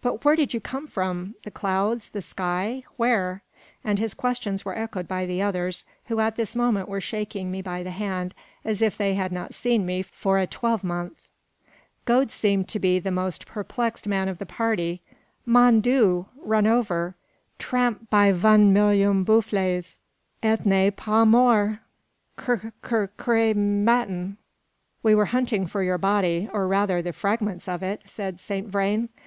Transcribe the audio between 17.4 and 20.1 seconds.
tramp by von million buffles,